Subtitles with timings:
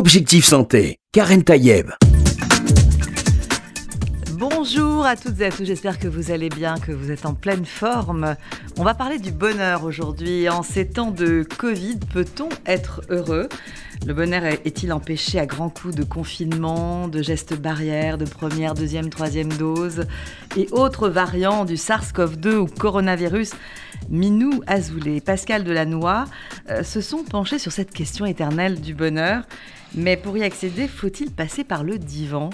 [0.00, 1.90] Objectif Santé, Karen Tayeb.
[4.32, 7.34] Bonjour à toutes et à tous, j'espère que vous allez bien, que vous êtes en
[7.34, 8.34] pleine forme.
[8.78, 10.48] On va parler du bonheur aujourd'hui.
[10.48, 13.50] En ces temps de Covid, peut-on être heureux?
[14.06, 19.10] Le bonheur est-il empêché à grands coups de confinement, de gestes barrières, de première, deuxième,
[19.10, 20.06] troisième dose
[20.56, 23.50] et autres variants du SARS-CoV-2 ou coronavirus?
[24.08, 26.24] Minou Azoulay et Pascal Delannoy
[26.70, 29.44] euh, se sont penchés sur cette question éternelle du bonheur.
[29.94, 32.50] Mais pour y accéder, faut-il passer par le divan?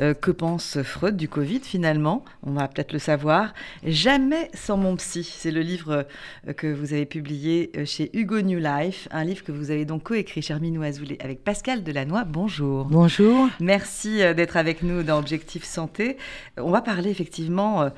[0.00, 2.24] Euh, Que pense Freud du Covid finalement?
[2.44, 3.54] On va peut-être le savoir.
[3.84, 5.24] Jamais sans mon psy.
[5.24, 6.06] C'est le livre
[6.46, 10.04] euh, que vous avez publié chez Hugo New Life, un livre que vous avez donc
[10.04, 12.24] coécrit, cher Minou Azoulay, avec Pascal Delannoy.
[12.24, 12.84] Bonjour.
[12.84, 13.48] Bonjour.
[13.58, 16.16] Merci d'être avec nous dans Objectif Santé.
[16.56, 17.90] On va parler effectivement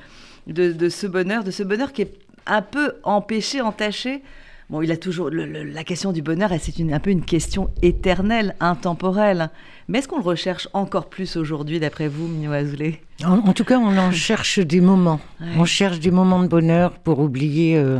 [0.47, 2.13] de, de ce bonheur, de ce bonheur qui est
[2.47, 4.23] un peu empêché, entaché.
[4.69, 9.49] Bon, il a toujours la question du bonheur, c'est un peu une question éternelle, intemporelle.
[9.87, 13.01] Mais est-ce qu'on le recherche encore plus aujourd'hui, d'après vous, Mignon Azoulay?
[13.25, 15.19] En, tout cas, on en cherche des moments.
[15.57, 17.99] On cherche des moments de bonheur pour oublier euh,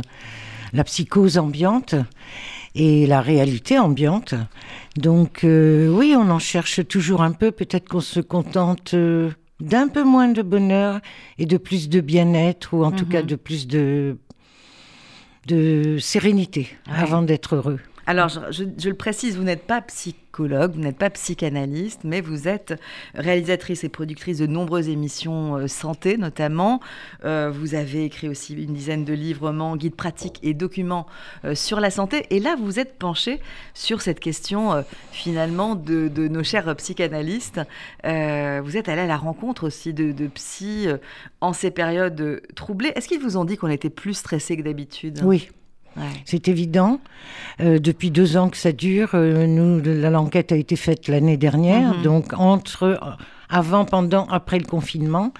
[0.72, 1.96] la psychose ambiante
[2.76, 4.34] et la réalité ambiante.
[4.96, 7.50] Donc euh, oui, on en cherche toujours un peu.
[7.50, 11.00] Peut-être qu'on se contente euh, d'un peu moins de bonheur
[11.36, 13.26] et de plus de bien-être, ou en tout cas mhm.
[13.26, 14.18] de plus de
[15.46, 17.80] de sérénité avant d'être heureux.
[18.10, 22.74] Alors, je, le précise, vous n'êtes pas psychologue, vous n'êtes pas psychanalyste, mais vous êtes
[23.14, 26.80] réalisatrice et productrice de nombreuses émissions euh, santé, notamment.
[27.24, 31.06] Euh, vous avez écrit aussi une dizaine de livres, romans, guides pratiques et documents
[31.44, 32.26] euh, sur la santé.
[32.30, 33.38] Et là, vous êtes penché
[33.74, 37.60] sur cette question, finalement, de, nos chers psychanalystes.
[38.02, 40.88] vous êtes allé à la rencontre aussi de, de psy
[41.40, 42.90] en ces périodes troublées.
[42.96, 45.20] Est-ce qu'ils vous ont dit qu'on était plus stressé que d'habitude?
[45.22, 45.48] Oui.
[46.24, 47.00] C'est évident.
[47.60, 51.96] Euh, depuis deux ans que ça dure, euh, nous, l'enquête a été faite l'année dernière,
[51.96, 52.02] mhm.
[52.02, 52.96] donc entre euh,
[53.48, 55.32] avant, pendant, après le confinement.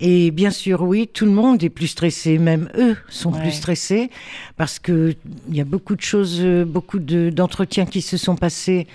[0.00, 4.10] Et bien sûr, oui, tout le monde est plus stressé, même eux sont plus stressés,
[4.56, 5.16] parce qu'il
[5.50, 8.86] y a beaucoup de choses, beaucoup d'entretiens qui se sont passés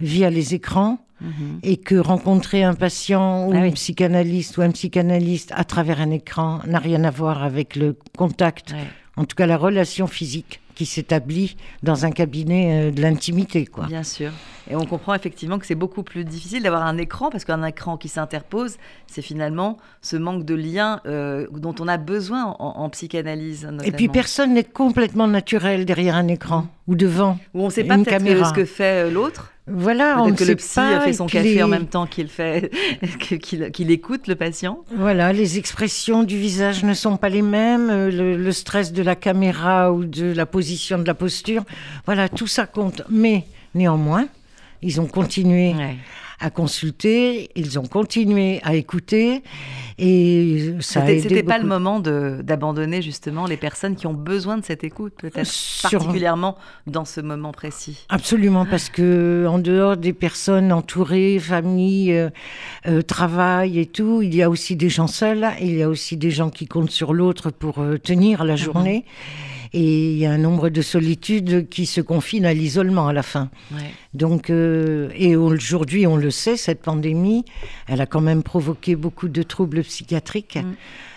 [0.00, 0.98] via les écrans.
[1.20, 1.60] Mhm.
[1.62, 6.10] Et que rencontrer un patient ou ah un psychanalyste ou un psychanalyste à travers un
[6.10, 8.74] écran n'a rien à voir avec le contact
[9.16, 13.64] en tout cas la relation physique qui s'établit dans un cabinet euh, de l'intimité.
[13.66, 13.86] quoi.
[13.86, 14.32] Bien sûr.
[14.68, 17.96] Et on comprend effectivement que c'est beaucoup plus difficile d'avoir un écran, parce qu'un écran
[17.96, 18.76] qui s'interpose,
[19.06, 23.68] c'est finalement ce manque de lien euh, dont on a besoin en, psychanalyse.
[23.84, 27.38] Et puis personne n'est complètement naturel derrière un écran ou devant.
[27.54, 29.53] Ou on ne sait pas peut-être ce que fait euh, l'autre.
[29.66, 32.70] Voilà, on que le psy fait son café en même temps qu'il fait,
[33.72, 34.80] qu'il écoute le patient.
[34.94, 39.16] Voilà, les expressions du visage ne sont pas les mêmes, euh, le, stress de la
[39.16, 41.64] caméra ou de la position de la posture,
[42.04, 43.00] voilà, tout ça compte.
[43.08, 43.44] Mais
[43.74, 44.28] néanmoins,
[44.82, 45.74] ils ont continué
[46.44, 49.42] à consulter, ils ont continué à écouter
[49.96, 54.64] et ça a C'était pas le moment d'abandonner justement les personnes qui ont besoin de
[54.64, 55.50] cette écoute, peut-être
[55.82, 56.56] particulièrement
[56.86, 58.04] dans ce moment précis.
[58.10, 62.28] Absolument, parce que en dehors des personnes entourées, famille, euh,
[62.86, 66.18] euh, travail et tout, il y a aussi des gens seuls, il y a aussi
[66.18, 68.58] des gens qui comptent sur l'autre pour euh, tenir la mhm.
[68.58, 69.04] journée.
[69.76, 73.24] Et il y a un nombre de solitudes qui se confinent à l'isolement à la
[73.24, 73.50] fin.
[74.14, 77.44] Donc, euh, et aujourd'hui, on le sait, cette pandémie,
[77.88, 80.74] elle a quand même provoqué beaucoup de troubles psychiatriques, mm.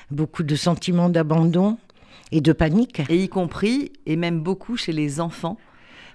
[0.10, 1.78] beaucoup de sentiments d'abandon
[2.32, 3.04] et de panique.
[3.10, 5.58] Et y compris, et même beaucoup chez les enfants.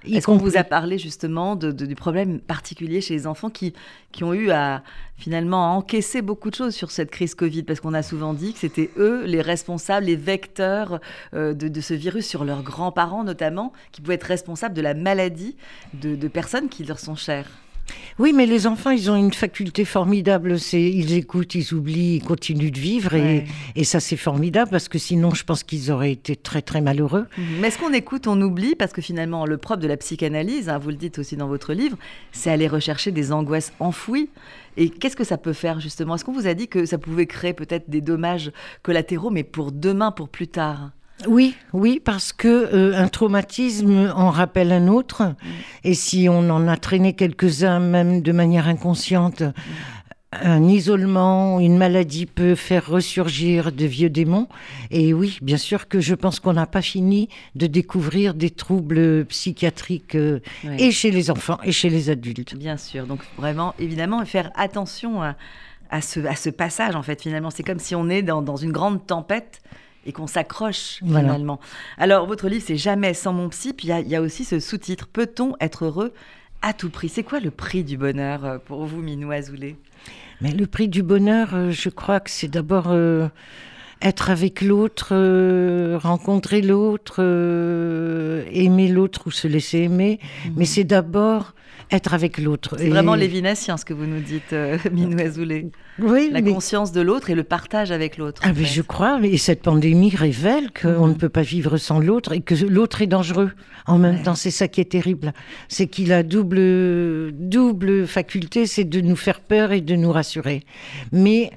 [0.05, 3.73] Est-ce qu'on vous a parlé justement de, du problème particulier chez les enfants qui,
[4.11, 4.83] qui ont eu à
[5.17, 7.63] finalement encaisser beaucoup de choses sur cette crise Covid?
[7.63, 11.01] Parce qu'on a souvent dit que c'était eux les responsables, les vecteurs
[11.35, 14.95] euh, de, de, ce virus sur leurs grands-parents notamment, qui pouvaient être responsables de la
[14.95, 15.57] maladie
[15.95, 17.51] de, de personnes qui leur sont chères.
[18.19, 20.59] Oui, mais les enfants, ils ont une faculté formidable.
[20.59, 23.15] C'est, ils écoutent, ils oublient, ils continuent de vivre.
[23.15, 23.44] Et,
[23.75, 27.26] et ça, c'est formidable parce que sinon, je pense qu'ils auraient été très, très malheureux.
[27.37, 27.44] Mhm.
[27.60, 28.75] Mais est-ce qu'on écoute, on oublie?
[28.75, 31.72] Parce que finalement, le propre de la psychanalyse, hein, vous le dites aussi dans votre
[31.72, 31.97] livre,
[32.32, 34.28] c'est aller rechercher des angoisses enfouies.
[34.76, 36.14] Et qu'est-ce que ça peut faire justement?
[36.14, 38.52] Est-ce qu'on vous a dit que ça pouvait créer peut-être des dommages
[38.82, 40.93] collatéraux, mais pour demain, pour plus tard?
[41.29, 45.35] Oui, oui, parce que euh, un traumatisme en rappelle un autre, mm.
[45.85, 49.43] et si on en a traîné quelques-uns, même de manière inconsciente,
[50.32, 54.49] un isolement, une maladie peut faire ressurgir de vieux démons.
[54.91, 59.26] Et oui, bien sûr que je pense qu'on n'a pas fini de découvrir des troubles
[59.26, 60.41] psychiatriques euh,
[60.79, 62.56] et chez les enfants et chez les adultes.
[62.56, 67.50] Bien sûr, donc vraiment, évidemment, faire attention à, ce, passage, en fait, finalement.
[67.50, 69.61] C'est comme si on est dans une grande tempête
[70.04, 71.60] et qu'on s'accroche finalement.
[71.99, 73.72] Alors, votre livre, c'est Jamais sans mon psy.
[73.72, 76.12] Puis il y, a aussi ce sous-titre Peut-on être heureux
[76.60, 77.08] à tout prix?
[77.08, 79.76] C'est quoi le prix du bonheur euh, pour vous, Minou Azoulay
[80.40, 83.28] Mais le prix du bonheur, euh, je crois que c'est d'abord euh,
[84.02, 90.19] être avec l'autre, euh, rencontrer l'autre, euh, aimer l'autre ou se laisser aimer.
[90.56, 91.54] Mais c'est d'abord
[91.90, 92.76] être avec l'autre.
[92.78, 95.66] C'est Et- vraiment lévinassien ce que vous nous dites, euh, Minou Azoulay.
[95.99, 98.40] Oui, La mais- conscience de l'autre et le partage avec l'autre.
[98.44, 98.75] Ah, en mais fait.
[98.75, 101.08] je crois, et cette pandémie révèle qu'on Mhm.
[101.10, 103.50] ne peut pas vivre sans l'autre et que l'autre est dangereux.
[103.87, 104.22] En même Ouais.
[104.22, 105.34] temps, c'est ça qui est terrible.
[105.69, 110.62] C'est qu'il a double, double faculté, c'est de nous faire peur et de nous rassurer.
[111.12, 111.50] Mais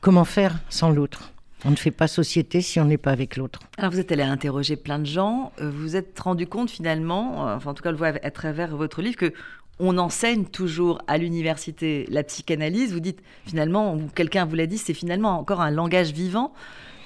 [0.00, 1.32] comment faire sans l'autre?
[1.64, 3.60] On ne fait pas société si on n'est pas avec l'autre.
[3.76, 7.56] Alors vous êtes allé interroger plein de gens, euh, vous êtes rendu compte finalement, euh,
[7.56, 9.32] enfin en tout cas le voit à travers votre livre, que
[9.80, 12.92] on enseigne toujours à l'université la psychanalyse.
[12.92, 16.52] Vous dites finalement, quelqu'un vous l'a dit, c'est finalement encore un langage vivant,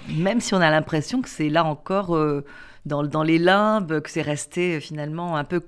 [0.08, 2.44] même si on a l'impression que c'est là encore euh,
[2.84, 5.62] dans, les limbes, que c'est resté finalement un peu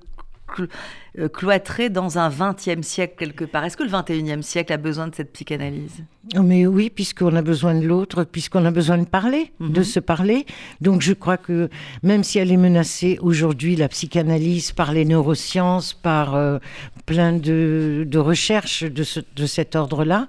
[1.33, 3.63] cloîtré dans un 20e siècle quelque part.
[3.65, 6.03] Est-ce que le 21e siècle a besoin de cette psychanalyse?
[6.37, 9.71] Oh, Mais oui, puisqu'on a besoin de l'autre, puisqu'on a besoin de parler, Mhm.
[9.71, 10.45] de se parler.
[10.81, 11.69] Donc je crois que
[12.03, 16.59] même si elle est menacée aujourd'hui, la psychanalyse, par les neurosciences, par euh,
[17.05, 20.27] plein de, de recherches de, ce- de cet ordre-là,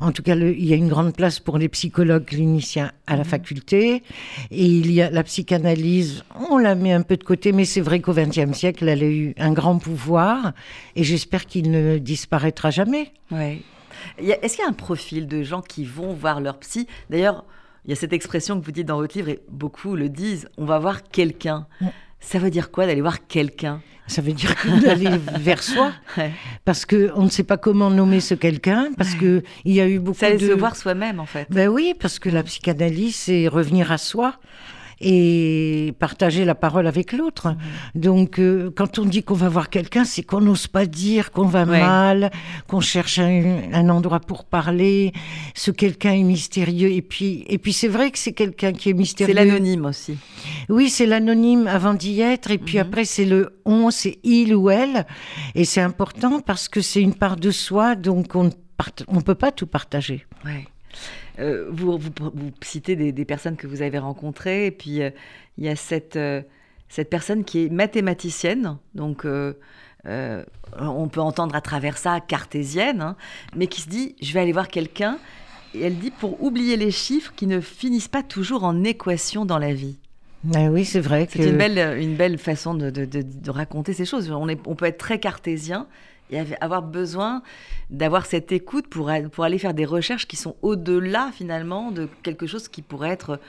[0.00, 3.16] en tout cas, le- il y a une grande place pour les psychologues cliniciens à
[3.16, 4.02] la faculté.
[4.50, 7.80] Et il y a la psychanalyse, on la met un peu de côté, mais c'est
[7.80, 10.52] vrai qu'au XXe siècle, elle a eu un grand pouvoir.
[10.96, 13.12] Et j'espère qu'il ne disparaîtra jamais.
[14.18, 16.86] A- Est-ce qu'il y a un profil de gens qui vont voir leur psy?
[17.10, 17.44] D'ailleurs,
[17.84, 20.48] il y a cette expression que vous dites dans votre livre, et beaucoup le disent,
[20.58, 21.66] on va voir quelqu'un.
[22.20, 23.80] Ça veut dire quoi d'aller voir quelqu'un?
[24.06, 25.92] Ça veut dire que d'aller vers soi.
[26.16, 26.32] Ouais.
[26.64, 29.98] Parce qu'on ne sait pas comment nommer ce quelqu'un, parce que il y a eu
[29.98, 30.48] beaucoup aller de...
[30.48, 31.46] se voir soi-même, en fait.
[31.50, 34.36] Ben oui, parce que la psychanalyse, c'est revenir à soi
[35.00, 37.48] et partager la parole avec l'autre.
[37.48, 38.00] Mhm.
[38.00, 41.46] Donc, euh, quand on dit qu'on va voir quelqu'un, c'est qu'on n'ose pas dire qu'on
[41.46, 41.80] va Ouais.
[41.80, 42.30] mal,
[42.66, 45.12] qu'on cherche un, un endroit pour parler.
[45.54, 46.90] Ce quelqu'un est mystérieux.
[46.90, 49.34] Et puis, et puis c'est vrai que c'est quelqu'un qui est C'est mystérieux.
[49.34, 50.16] l'anonyme aussi.
[50.68, 52.82] Oui, c'est l'anonyme avant d'y être, et puis Mhm.
[52.82, 55.06] après c'est le on, c'est il ou elle,
[55.54, 58.50] et c'est important parce que c'est une part de soi, donc on ne
[59.08, 60.24] on peut pas tout partager.
[60.44, 60.64] Ouais.
[61.38, 65.10] Euh, vous, vous, vous citez des, des personnes que vous avez rencontrées, et puis euh,
[65.56, 66.42] il y a cette, euh,
[66.88, 69.24] cette personne qui est mathématicienne, donc
[70.04, 73.16] on peut entendre à travers ça cartésienne, hein,
[73.56, 75.18] mais qui se dit je vais aller voir quelqu'un,
[75.74, 79.58] et elle dit pour oublier les chiffres qui ne finissent pas toujours en équation dans
[79.58, 79.98] la vie.
[80.54, 83.50] Ah oui, c'est vrai que C'est une belle, une belle façon de, de- de- de
[83.50, 84.30] raconter ces choses.
[84.30, 85.86] On, est, on peut être très cartésien
[86.30, 87.42] et av- avoir besoin
[87.90, 92.46] d'avoir cette écoute pour, pour aller faire des recherches qui sont au-delà finalement de quelque
[92.46, 93.40] chose qui pourrait être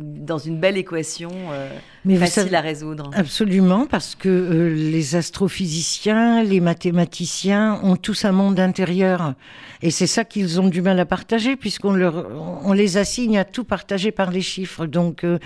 [0.00, 1.68] dans une belle équation euh,
[2.04, 3.10] Mais facile savez- à résoudre.
[3.14, 9.34] Absolument, parce que euh, les astrophysiciens, les mathématiciens ont tous un monde intérieur.
[9.82, 12.26] Et c'est ça qu'ils ont du mal à partager, puisqu'on leur,
[12.64, 14.86] on les assigne à tout partager par les chiffres.
[14.86, 15.38] Donc, euh,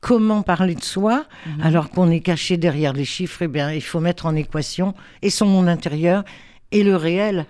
[0.00, 1.24] comment parler de soi
[1.62, 3.42] alors qu'on est caché derrière les chiffres?
[3.42, 6.24] Eh bien, il faut mettre en équation et son monde intérieur
[6.72, 7.46] et le réel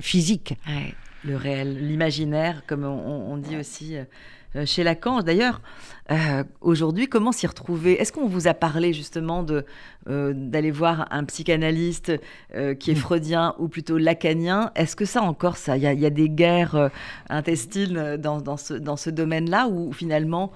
[0.00, 0.54] physique.
[0.68, 0.94] Ouais,
[1.24, 4.04] le réel, l'imaginaire, comme on, on dit aussi euh, euh,
[4.64, 5.22] chez Lacan.
[5.22, 5.60] D'ailleurs,
[6.10, 8.00] euh, aujourd'hui, comment s'y retrouver?
[8.00, 9.64] Est-ce qu'on vous a parlé justement de
[10.08, 12.12] euh, d'aller voir un psychanalyste
[12.54, 14.70] euh, qui est freudien ou plutôt lacanien?
[14.74, 16.88] Est-ce que ça encore, ça, il y, a- il y a des guerres euh,
[17.30, 20.52] intestines dans, dans ce, dans ce domaine-là où finalement,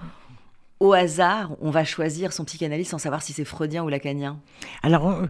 [0.79, 4.39] au hasard, on va choisir son psychanalyste sans savoir si c'est freudien ou lacanien?
[4.81, 5.25] Alors, euh,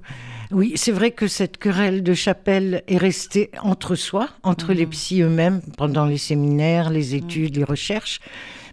[0.51, 5.21] oui, c'est vrai que cette querelle de chapelle est restée entre soi, entre les psys
[5.21, 8.19] eux-mêmes, pendant les séminaires, les études, les recherches.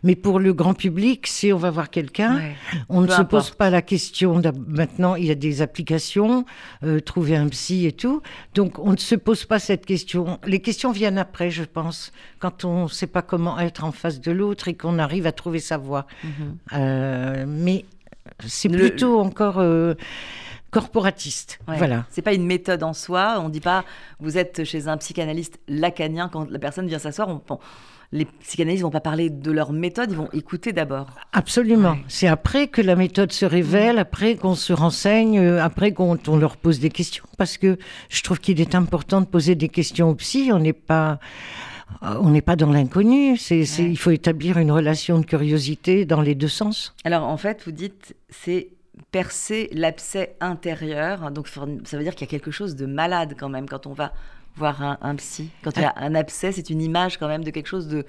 [0.07, 2.55] Mais pour le grand public, si on va voir quelqu'un, Ouais.
[2.89, 4.41] on ne se pose pas la question.
[4.69, 6.45] Maintenant, il y a des applications,
[6.85, 8.23] euh, trouver un psy et tout.
[8.55, 10.39] Donc, on ne se pose pas cette question.
[10.47, 14.21] Les questions viennent après, je pense, quand on ne sait pas comment être en face
[14.21, 16.07] de l'autre et qu'on arrive à trouver sa voie.
[16.25, 16.31] Mhm.
[16.75, 17.85] Euh, mais
[18.47, 19.95] c'est Le- plutôt encore euh,
[20.71, 21.59] corporatiste.
[21.69, 21.79] Ouais.
[21.79, 22.05] Voilà.
[22.11, 23.37] C'est pas une méthode en soi.
[23.41, 23.85] On dit pas
[24.21, 27.29] vous êtes chez un psychanalyste lacanien quand la personne vient s'asseoir.
[27.29, 27.59] On, bon,
[28.13, 31.07] les psychanalystes vont pas parler de leur méthode, ils vont écouter d'abord.
[31.33, 31.93] Absolument.
[31.93, 32.05] Ouais.
[32.09, 36.37] C'est après que la méthode se révèle, après qu'on se renseigne, euh, après qu'on on
[36.37, 37.25] leur pose des questions.
[37.37, 40.51] Parce que je trouve qu'il est important de poser des questions aux psy.
[40.53, 41.19] On n'est pas.
[42.03, 43.37] euh, On n'est pas dans l'inconnu.
[43.37, 43.91] C'est, c'est- Ouais.
[43.91, 46.95] Il faut établir une relation de curiosité dans les deux sens.
[47.05, 48.69] Alors en fait, vous dites c'est
[49.13, 51.31] percer l'abcès intérieur.
[51.31, 51.65] Donc ça
[51.97, 54.13] veut dire qu'il y a quelque chose de malade quand même quand on va
[54.57, 55.51] voir un, un psy.
[55.63, 58.07] Quand il y a un abcès, c'est une image quand même de quelque chose de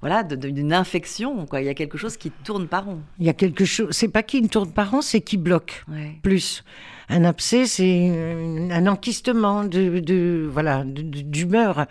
[0.00, 1.46] voilà, d'une infection.
[1.46, 1.60] Quoi.
[1.60, 3.00] Il y a quelque chose qui tourne pas rond.
[3.18, 3.88] Il y a quelque chose.
[3.90, 6.18] C'est pas qui ne tourne pas rond, c'est qui bloque Ouais.
[6.22, 6.64] plus.
[7.08, 11.86] Un abcès, c'est un enquistement de, de voilà d'humeur.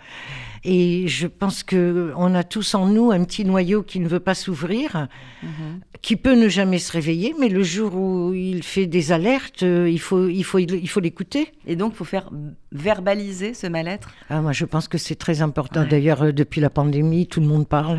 [0.68, 4.20] Et je pense que on a tous en nous un petit noyau qui ne veut
[4.20, 5.06] pas s'ouvrir,
[5.42, 5.80] mhm.
[6.02, 9.88] qui peut ne jamais se réveiller, mais le jour où il fait des alertes, euh,
[9.88, 11.52] il faut, il faut, il faut l'écouter.
[11.68, 12.30] Et donc, il faut faire
[12.72, 14.10] verbaliser ce mal-être?
[14.28, 15.84] Ah, moi, je pense que c'est très important.
[15.84, 17.95] D'ailleurs, euh, depuis la pandémie, tout le monde parle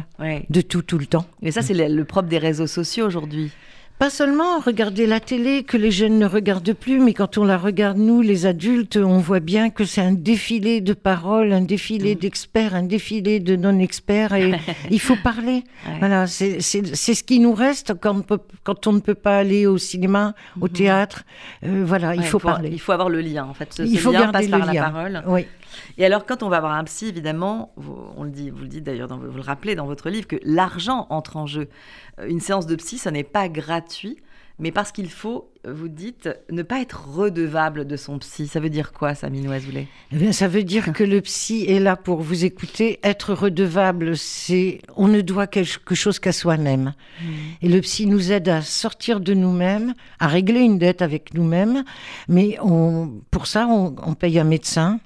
[0.49, 1.25] de tout, tout le temps.
[1.41, 3.51] Et ça, c'est le propre des réseaux sociaux aujourd'hui.
[3.99, 7.57] Pas seulement regarder la télé que les jeunes ne regardent plus, mais quand on la
[7.57, 12.13] regarde, nous, les adultes, on voit bien que c'est un défilé de paroles, un défilé
[12.13, 12.19] mm.
[12.19, 14.53] d'experts, un défilé de non-experts, et
[14.91, 15.63] il faut parler.
[15.97, 19.79] Voilà, c'est ce qui nous reste quand on, quand on ne peut pas aller au
[19.79, 20.71] cinéma, au mm-hmm.
[20.73, 21.23] théâtre.
[21.63, 22.69] Euh, voilà, il faut, parler.
[22.71, 23.73] Il faut avoir le lien, en fait.
[23.73, 25.23] Ce, il faut lien garder passe par la parole.
[25.25, 25.47] Oui.
[25.97, 28.67] Et alors, quand on va voir un psy, évidemment, vous, on le dit, vous le
[28.67, 31.69] dites d'ailleurs, vous le rappelez dans votre livre, que l'argent entre en jeu.
[32.19, 34.17] Euh, une séance de psy, ça n'est pas gratuit
[34.59, 38.47] mais parce qu'il faut, vous dites, ne pas être redevable de son psy.
[38.47, 41.65] Ça veut dire quoi, ça, Minou Azoulay eh bien, Ça veut dire que le psy
[41.67, 42.99] est là pour vous écouter.
[43.03, 46.93] Être redevable, c'est on ne doit quelque chose qu'à soi-même.
[47.21, 47.25] Hmm.
[47.61, 51.83] Et le psy nous aide à sortir de nous-mêmes, à régler une dette avec nous-mêmes.
[52.27, 54.99] Mais on, pour ça, on, on paye un médecin,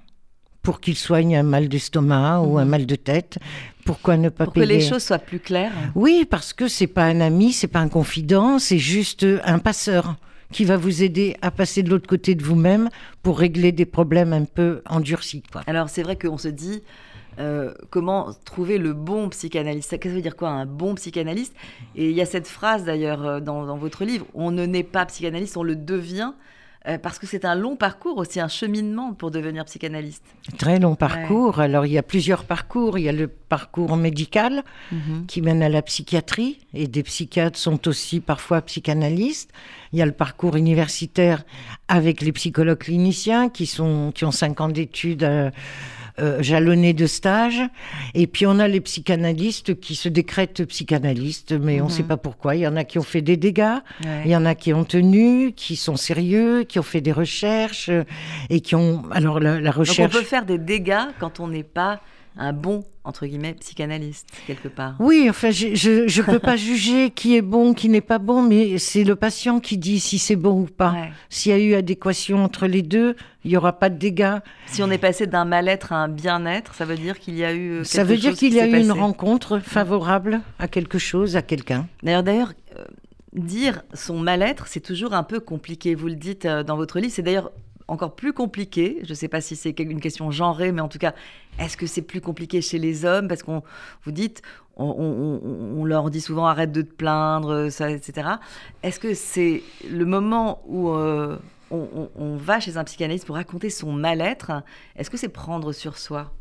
[0.61, 2.69] pour qu'il soigne un mal d'estomac ou un hmm.
[2.69, 3.39] mal de tête.
[3.85, 7.05] Pourquoi ne pas Pour que les choses soient plus claires Oui, parce que c'est pas
[7.05, 10.15] un ami, c'est pas un confident, c'est juste un passeur
[10.51, 12.89] qui va vous aider à passer de l'autre côté de vous-même
[13.23, 15.43] pour régler des problèmes un peu endurcis.
[15.65, 16.83] Alors c'est vrai qu'on se dit,
[17.39, 19.91] euh, comment trouver le bon psychanalyste.
[19.91, 21.55] Qu'est-ce que ça veut dire quoi, un bon psychanalyste?
[21.95, 24.83] Et il y a cette phrase d'ailleurs euh, dans, dans, votre livre, on ne naît
[24.83, 26.33] pas psychanalyste, on le devient.
[26.87, 30.23] Euh, parce que c'est un long parcours aussi, un cheminement pour devenir psychanalyste.
[30.57, 31.59] Très long parcours.
[31.59, 32.97] Alors il y a plusieurs parcours.
[32.97, 35.27] Il y a le parcours médical mhm.
[35.27, 39.51] qui mène à la psychiatrie et des psychiatres sont aussi parfois psychanalystes.
[39.93, 41.43] Il y a le parcours universitaire
[41.87, 45.23] avec les psychologues cliniciens qui, sont, qui ont cinq ans d'études.
[45.23, 45.51] Euh,
[46.19, 47.61] euh, jalonnés de stages.
[48.13, 52.09] Et puis on a les psychanalystes qui se décrètent psychanalystes, mais on ne sait mhm.
[52.09, 52.55] pas pourquoi.
[52.55, 53.77] Il y en a qui ont fait des dégâts,
[54.25, 57.89] il y en a qui ont tenu, qui sont sérieux, qui ont fait des recherches
[58.49, 59.03] et qui ont.
[59.11, 59.97] Alors la, recherche.
[59.97, 62.01] Donc on peut faire des dégâts quand on n'est pas
[62.37, 64.95] un bon entre guillemets, psychanalyste, quelque part.
[64.99, 68.77] Oui, enfin, je ne peux pas juger qui est bon, qui n'est pas bon, mais
[68.77, 70.95] c'est le patient qui dit si c'est bon ou pas.
[71.29, 74.37] S'il y a eu adéquation entre les deux, il n'y aura pas de dégâts.
[74.67, 77.53] Si on est passé d'un mal-être à un bien-être, ça veut dire qu'il y a
[77.53, 81.35] eu quelque Ça veut dire qu'il y a eu une rencontre favorable à quelque chose,
[81.35, 81.87] à quelqu'un.
[82.03, 82.83] D'ailleurs, d'ailleurs, euh,
[83.33, 85.95] dire son mal-être, c'est toujours un peu compliqué.
[85.95, 87.13] Vous le dites euh, dans votre livre.
[87.13, 87.51] C'est d'ailleurs
[87.91, 88.99] encore plus compliqué.
[89.03, 91.13] Je ne sais pas si c'est une question genrée, mais en tout cas,
[91.59, 93.27] est-ce que c'est plus compliqué chez les hommes?
[93.27, 93.63] Parce qu'on
[94.03, 94.41] vous dites,
[94.77, 98.29] on, leur dit souvent arrête de te plaindre, ça, etc.
[98.81, 101.37] Est-ce que c'est le moment où euh,
[101.69, 104.51] on, va chez un psychanalyste pour raconter son mal-être
[104.95, 106.33] Est-ce que c'est prendre sur soi?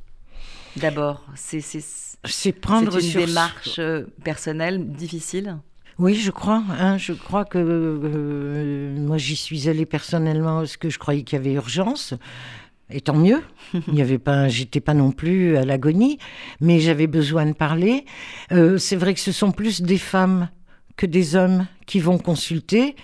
[0.77, 5.59] D'abord, c'est prendre une démarche euh, personnelle difficile?
[6.01, 6.63] Oui, je crois.
[6.79, 11.39] Hein, je crois que euh, moi j'y suis allée personnellement parce que je croyais qu'il
[11.39, 12.15] y avait urgence.
[12.93, 13.43] Et tant mieux.
[13.87, 16.19] Il n'y avait pas, j'étais pas non plus à l'agonie,
[16.61, 18.05] mais j'avais besoin de parler.
[18.51, 20.49] Euh, c'est vrai que ce sont plus des femmes
[20.97, 22.97] que des hommes qui vont consulter,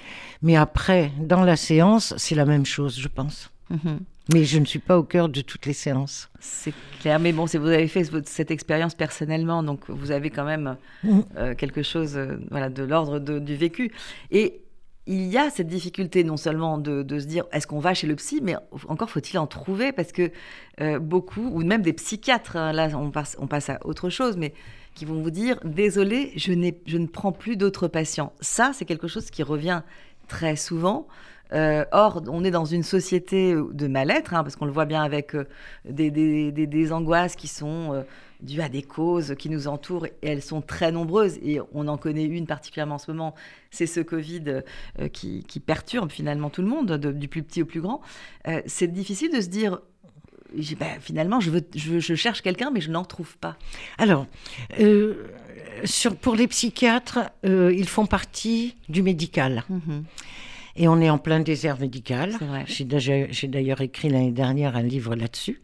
[0.43, 3.51] mais après, dans la séance, c'est la même chose, je pense.
[3.71, 4.01] Mhm.
[4.33, 6.29] Mais je ne suis pas au cœur de toutes les séances.
[6.41, 10.77] C'est clair, mais bon, vous avez fait cette expérience personnellement, donc vous avez quand même
[11.05, 11.21] mm.
[11.37, 13.93] euh, quelque chose euh, voilà, de l'ordre du vécu.
[14.33, 14.63] Et
[15.07, 18.17] il y a cette difficulté non seulement de, se dire est-ce qu'on va chez le
[18.17, 18.57] psy, mais
[18.89, 20.33] encore faut-il en trouver parce que
[20.81, 24.37] euh, beaucoup, ou même des psychiatres, hein, là on passe, on passe à autre chose,
[24.37, 24.53] mais
[24.95, 26.53] qui vont vous dire désolé, je,
[26.87, 28.33] je ne prends plus d'autres patients.
[28.41, 29.83] Ça, c'est quelque chose qui revient
[30.27, 31.07] très souvent.
[31.53, 35.03] Euh, or, on est dans une société de mal-être, hein, parce qu'on le voit bien
[35.03, 35.47] avec euh,
[35.85, 38.03] des, angoisses qui sont euh,
[38.41, 41.97] dues à des causes qui nous entourent, et elles sont très nombreuses, et on en
[41.97, 43.35] connaît une particulièrement en ce moment,
[43.71, 44.63] c'est ce Covid
[45.13, 48.01] qui, perturbe finalement tout le monde, du plus petit au plus grand.
[48.67, 49.81] c'est difficile de se dire,
[50.79, 53.57] ben, finalement, je, veux, je, cherche quelqu'un, mais je n'en trouve pas.
[53.99, 54.27] Alors,
[55.85, 59.65] sur, pour les psychiatres, ils font partie du médical.
[59.71, 60.03] Mm-hmm.
[60.77, 62.33] Et on est en plein désert médical.
[62.67, 65.61] J'ai d'ailleurs écrit l'année dernière un livre là-dessus.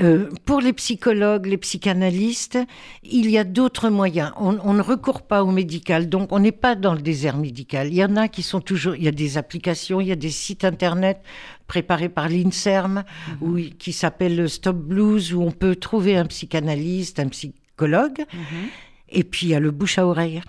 [0.00, 2.58] Euh, pour les psychologues, les psychanalystes,
[3.02, 4.32] il y a d'autres moyens.
[4.36, 7.88] On, ne recourt pas au médical, donc on n'est pas dans le désert médical.
[7.88, 8.94] Il y en a qui sont toujours.
[8.94, 11.20] Il y a des applications, il y a des sites internet
[11.66, 13.04] préparés par l'Inserm,
[13.40, 13.70] mhm.
[13.78, 18.24] qui s'appellent Stop Blues, où on peut trouver un psychanalyste, un psychologue.
[18.32, 18.68] Mhm.
[19.10, 20.40] Et puis il y a le bouche à oreille.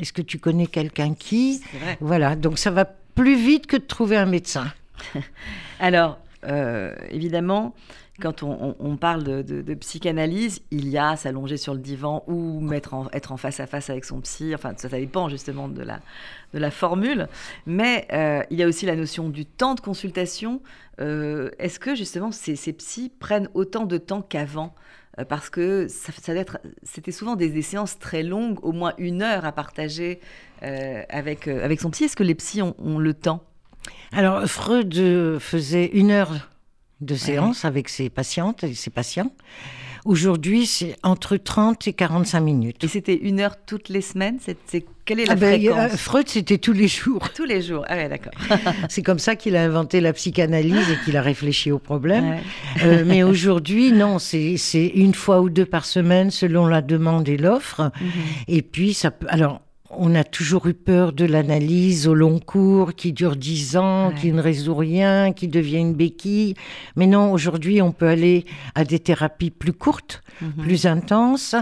[0.00, 1.60] Est-ce que tu connais quelqu'un qui
[2.00, 4.72] Voilà, donc ça va plus vite que de trouver un médecin.
[5.80, 7.74] Alors, euh, évidemment,
[8.20, 13.32] quand on, parle de, psychanalyse, il y a s'allonger sur le divan ou mettre être
[13.32, 14.54] en face à face avec son psy.
[14.54, 16.00] Enfin, ça, dépend justement de la,
[16.54, 17.28] de la formule.
[17.66, 20.62] Mais euh, il y a aussi la notion du temps de consultation.
[21.00, 24.74] Euh, est-ce que justement ces, ces psys prennent autant de temps qu'avant
[25.28, 26.12] parce que ça,
[26.82, 30.20] c'était souvent des, séances très longues, au moins une heure à partager
[30.60, 32.04] avec, avec son psy.
[32.04, 33.42] Est-ce que les psys ont le temps?
[34.12, 34.94] Alors, Freud
[35.38, 36.50] faisait une heure
[37.00, 39.30] de séance avec ses patientes et ses patients.
[40.06, 42.84] Aujourd'hui, c'est entre 30 et 45 minutes.
[42.84, 44.38] Et c'était une heure toutes les semaines?
[44.40, 44.56] C'est,
[45.04, 46.00] Quelle est la ah ben, fréquence?
[46.00, 47.28] Freud, c'était tous les jours.
[47.34, 48.32] Tous les jours, ah ouais, d'accord.
[48.88, 52.36] c'est comme ça qu'il a inventé la psychanalyse et qu'il a réfléchi au problème.
[52.84, 54.56] Euh, mais aujourd'hui, non, c'est,
[54.94, 57.90] une fois ou deux par semaine selon la demande et l'offre.
[58.00, 58.10] Mhm.
[58.46, 59.26] Et puis, ça peut...
[59.28, 64.12] Alors, on a toujours eu peur de l'analyse au long cours qui dure dix ans,
[64.12, 66.54] qui ne résout rien, qui devient une béquille.
[66.96, 70.52] Mais non, aujourd'hui, on peut aller à des thérapies plus courtes, mhm.
[70.62, 71.54] plus intenses.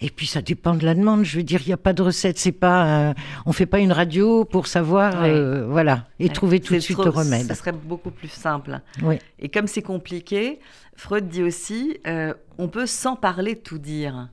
[0.00, 1.24] Et puis, ça dépend de la demande.
[1.24, 2.38] Je veux dire, il n'y a pas de recette.
[2.38, 3.14] C'est pas, euh,
[3.46, 7.10] on fait pas une radio pour savoir, euh, voilà, et trouver tout de suite le
[7.10, 7.46] remède.
[7.46, 8.80] Ça serait beaucoup plus simple.
[9.02, 9.18] Oui.
[9.38, 10.60] Et comme c'est compliqué,
[10.96, 14.28] Freud dit aussi, euh, on peut sans parler tout dire.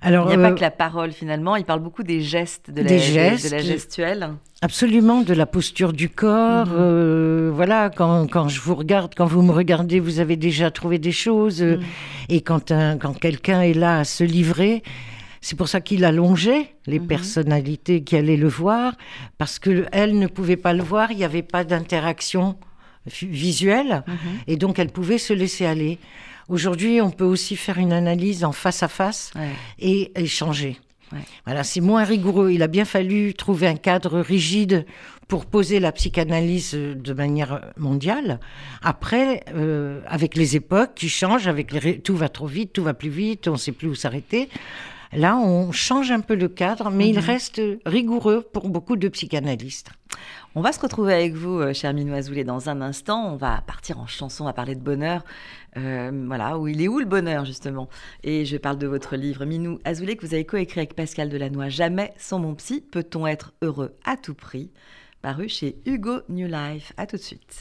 [0.00, 2.70] Alors, il n'y a pas euh, que la parole finalement, il parle beaucoup des gestes,
[2.70, 4.30] de, la, de la gestuelle.
[4.62, 6.66] Absolument, de la posture du corps.
[6.66, 6.76] Mhm.
[6.76, 10.98] Euh, voilà, quand, quand, je vous regarde, quand vous me regardez, vous avez déjà trouvé
[10.98, 11.62] des choses.
[11.62, 11.84] Euh, mhm.
[12.28, 14.82] Et quand, quand quelqu'un est là à se livrer,
[15.40, 17.06] c'est pour ça qu'il allongeait les mhm.
[17.06, 18.94] personnalités qui allaient le voir,
[19.36, 22.56] parce que elle ne pouvait pas le voir, il n'y avait pas d'interaction
[23.06, 24.04] visuelle,
[24.46, 25.98] et donc elle pouvait se laisser aller.
[26.48, 29.32] Aujourd'hui, on peut aussi faire une analyse en face à face
[29.78, 30.78] et échanger.
[31.46, 32.50] Voilà, c'est moins rigoureux.
[32.50, 34.86] Il a bien fallu trouver un cadre rigide
[35.26, 38.40] pour poser la psychanalyse de manière mondiale.
[38.82, 41.98] Après, euh, avec les époques qui changent, avec les...
[42.00, 44.48] tout va trop vite, tout va plus vite, on ne sait plus où s'arrêter.
[45.12, 47.24] Là, on change un peu le cadre, mais il mhm.
[47.24, 49.90] reste rigoureux pour beaucoup de psychanalystes.
[50.54, 53.32] On va se retrouver avec vous, euh, cher Minou Azoulay, dans un instant.
[53.32, 55.24] On va partir en chanson, on va parler de bonheur.
[55.76, 57.88] Euh, voilà, où il est où le bonheur, justement?
[58.24, 61.70] Et je parle de votre livre, Minou Azoulay, que vous avez coécrit avec Pascal Delannoy.
[61.70, 64.70] Jamais sans mon psy, peut-on être heureux à tout prix
[65.22, 66.92] Paru chez Hugo New Life.
[66.96, 67.56] À tout de suite.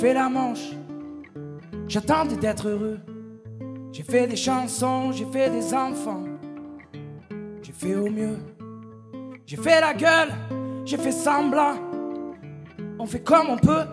[0.00, 0.70] Fait la manche.
[1.86, 3.00] J'attendais d'être heureux.
[3.92, 6.24] J'ai fait des chansons, j'ai fait des enfants.
[7.62, 8.38] J'ai fait au mieux.
[9.44, 10.30] J'ai fait la gueule,
[10.86, 11.74] j'ai fait semblant.
[12.98, 13.84] On fait comme on peut.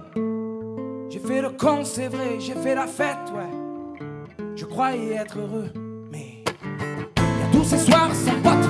[1.10, 4.46] J'ai fait le con, c'est vrai, j'ai fait la fête, ouais.
[4.56, 5.70] Je croyais être heureux,
[6.10, 6.42] mais
[7.18, 8.70] y a tous ces soirs sans pote.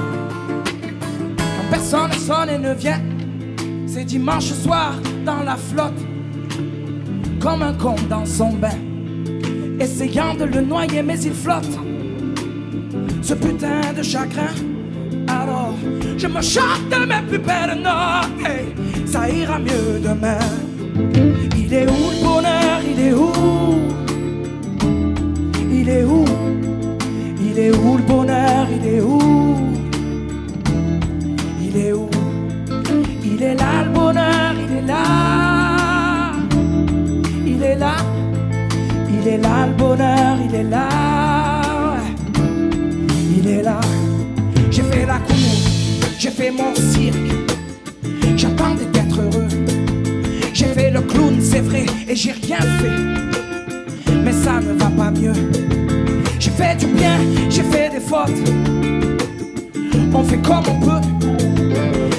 [1.38, 3.02] Quand personne ne sonne et ne vient.
[3.86, 6.02] C'est dimanche soir dans la flotte,
[7.40, 8.80] comme un con dans son bain,
[9.80, 11.78] essayant de le noyer, mais il flotte.
[13.22, 14.54] Ce putain de chagrin.
[15.28, 15.74] Alors,
[16.18, 18.48] je me chante mes plus belles notes,
[19.06, 20.40] ça ira mieux demain.
[21.58, 22.82] Il est où le bonheur?
[22.90, 23.32] Il est où?
[25.72, 26.26] Il est où?
[27.40, 28.68] Il est où le bonheur?
[28.72, 29.20] Il est où?
[31.62, 32.10] Il est où?
[33.24, 35.47] Il est là le bonheur, il est là.
[39.28, 41.98] Il est là le bonheur, il est là.
[43.38, 43.82] Il est là.
[44.72, 45.36] J'ai fait la cour,
[46.18, 47.18] j'ai fait mon cirque.
[48.38, 49.50] J'attendais d'être heureux.
[50.54, 54.14] J'ai fait le clown, c'est vrai, et j'ai rien fait.
[54.24, 55.34] Mais ça ne va pas mieux.
[56.40, 57.18] J'ai fait du bien,
[57.50, 58.32] j'ai fait des fautes.
[60.14, 61.08] On fait comme on peut.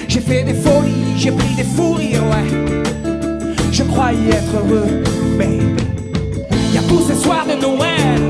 [0.08, 2.66] J'ai fait des folies, j'ai pris des fous ouais.
[3.72, 5.02] Je croyais être heureux,
[5.38, 5.58] mais
[6.88, 8.20] tous ces soirs de Noël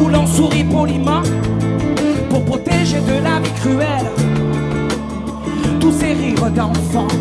[0.00, 1.22] où l'on sourit poliment
[2.28, 4.10] pour protéger de la vie cruelle.
[5.80, 7.14] Tous ces rires d'enfants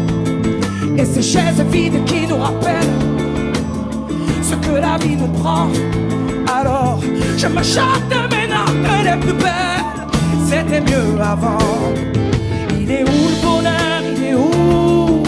[0.97, 2.97] et ces chaises vides qui nous rappellent
[4.41, 5.67] ce que la vie nous prend.
[6.59, 6.99] Alors
[7.37, 10.07] je me chante maintenant que les plus belles,
[10.49, 11.57] c'était mieux avant.
[12.79, 14.01] Il est où le bonheur?
[14.15, 15.23] Il est où?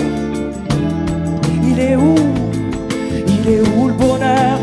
[1.70, 2.16] Il est où?
[3.28, 4.63] Il est où le bonheur?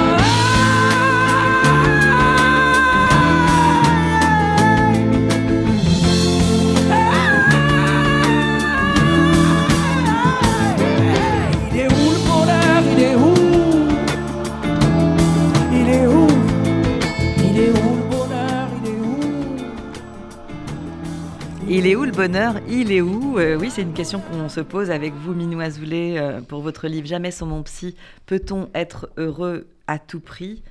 [22.27, 23.39] bonheur Il est où?
[23.39, 26.87] Euh, Oui, c'est une question qu'on se pose avec vous, Minou Azoulay, euh, pour votre
[26.87, 27.95] livre Jamais sans mon psy.
[28.27, 30.61] Peut-on être heureux à tout prix?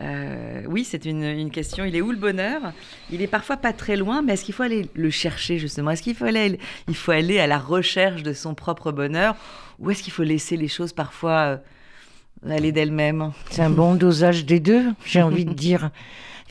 [0.00, 1.84] Euh, Oui, c'est une, une question.
[1.84, 2.72] Il est où le bonheur?
[3.10, 5.90] Il est parfois pas très loin, mais est-ce qu'il faut aller le chercher justement?
[5.90, 9.34] Est-ce qu'il faut aller, il faut aller à la recherche de son propre bonheur?
[9.80, 11.58] Ou est-ce qu'il faut laisser les choses parfois
[12.48, 13.32] aller d'elles-mêmes?
[13.50, 15.90] C'est un bon dosage des deux, j'ai envie de dire.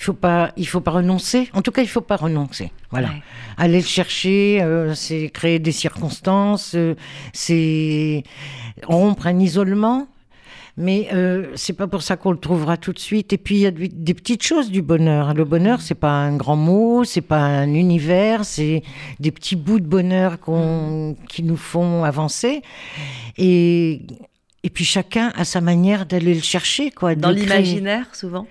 [0.01, 1.49] Il faut pas, il faut pas renoncer.
[1.53, 2.71] En tout cas, il faut pas renoncer.
[2.89, 3.09] Voilà.
[3.09, 3.21] Ouais.
[3.57, 6.95] Aller le chercher, euh, c'est créer des circonstances, euh,
[7.33, 8.23] c'est
[8.83, 10.07] rompre un isolement.
[10.75, 13.31] Mais euh, c'est pas pour ça qu'on le trouvera tout de suite.
[13.31, 15.35] Et puis il y a des, des petites choses du bonheur.
[15.35, 18.81] Le bonheur, c'est pas un grand mot, c'est pas un univers, c'est
[19.19, 22.63] des petits bouts de bonheur qu'on, qui nous font avancer.
[23.37, 24.01] Et
[24.63, 27.15] et puis chacun a sa manière d'aller le chercher, quoi.
[27.15, 28.47] Dans l'imaginaire, souvent?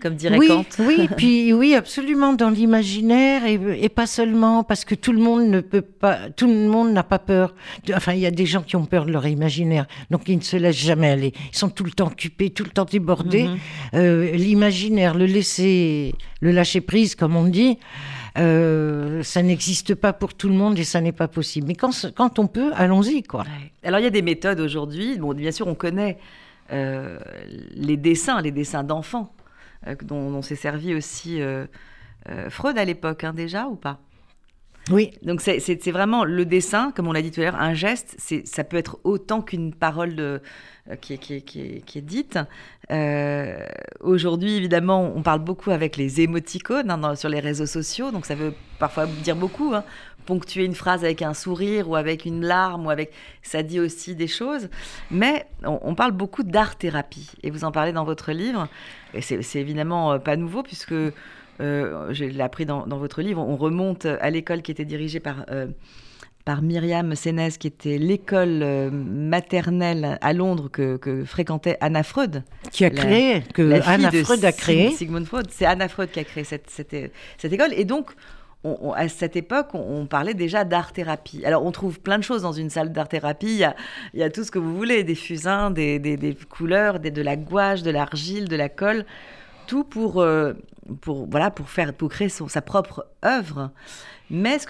[0.00, 0.64] Comme dirait Oui, Kant.
[0.80, 5.46] oui, puis oui, absolument dans l'imaginaire et, et pas seulement parce que tout le monde
[5.48, 7.54] ne peut pas, tout le monde n'a pas peur.
[7.86, 10.36] de- enfin, il y a des gens qui ont peur de leur imaginaire, donc ils
[10.36, 11.32] ne se laissent jamais aller.
[11.52, 13.44] Ils sont tout le temps occupés, tout le temps débordés.
[13.44, 13.58] Mhm.
[13.94, 17.78] Euh, l'imaginaire, le laisser, le lâcher prise, comme on dit.
[18.38, 21.66] euh, ça n'existe pas pour tout le monde et ça n'est pas possible.
[21.68, 23.42] Mais quand, quand on peut, allons-y, quoi.
[23.42, 23.72] Ouais.
[23.82, 25.18] Alors il y a des méthodes aujourd'hui.
[25.18, 26.18] Bon, bien sûr, on connaît
[26.72, 27.18] euh,
[27.74, 29.32] les dessins, les dessins d'enfants,
[30.04, 31.66] dont, dont s'est servi aussi euh,
[32.28, 34.00] euh, Freud à l'époque, hein, déjà ou pas?
[34.90, 38.16] Oui, Donc c'est- vraiment le dessin, comme on l'a dit tout à l'heure, un geste.
[38.44, 40.40] Ça peut être autant qu'une parole de,
[40.90, 42.38] euh, qui, est, qui, est, qui, est, qui est dite.
[42.90, 43.64] Euh,
[44.00, 48.34] Aujourd'hui, évidemment, on parle beaucoup avec les émoticônes hein, sur les réseaux sociaux, donc ça
[48.34, 49.74] veut parfois dire beaucoup.
[49.74, 49.84] hein.
[50.24, 54.14] Ponctuer une phrase avec un sourire ou avec une larme ou avec, ça dit aussi
[54.14, 54.68] des choses.
[55.10, 58.68] Mais on, parle beaucoup d'art-thérapie et vous en parlez dans votre livre.
[59.12, 61.12] Et c'est évidemment euh, pas nouveau puisque euh,
[61.60, 63.42] je l'ai appris dans, votre livre.
[63.42, 65.44] On remonte à l'école qui était dirigée par
[66.50, 72.42] par Myriam Sénez, qui était l'école euh, maternelle à Londres que, que fréquentait Anna Freud.
[72.72, 74.90] qui a La- créé, que la fille Anna de Freud a créé.
[74.90, 75.46] Sigmund Freud.
[75.50, 76.96] C'est Anna Freud qui a créé cette, cette,
[77.38, 77.72] cette école.
[77.76, 78.10] Et donc,
[78.64, 81.44] on- on- à cette époque, on, on parlait déjà d'art-thérapie.
[81.44, 83.46] Alors, on trouve plein de choses dans une salle d'art-thérapie.
[83.46, 83.76] Il y a,
[84.14, 87.12] il y a tout ce que vous voulez, des fusains, des, des- des couleurs, des-
[87.12, 89.04] de la gouache, de l'argile, de la colle.
[89.88, 90.52] Pour, euh,
[91.00, 93.70] pour, voilà, pour, faire, pour créer son, sa propre œuvre.
[94.30, 94.66] Mais ce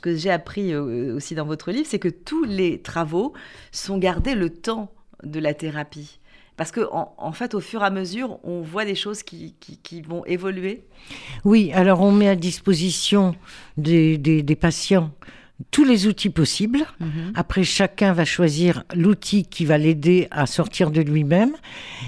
[0.00, 3.32] que j'ai appris euh, aussi dans votre livre, c'est que tous les travaux
[3.72, 4.90] sont gardés le temps
[5.22, 6.18] de la thérapie.
[6.56, 9.54] Parce que en, en fait, au fur et à mesure, on voit des choses qui,
[9.58, 10.84] qui- vont évoluer.
[11.44, 13.34] Oui, alors on met à disposition
[14.18, 15.10] des- des patients
[15.70, 16.84] tous les outils possibles.
[17.34, 21.52] Après, chacun va choisir l'outil qui va l'aider à sortir de lui-même.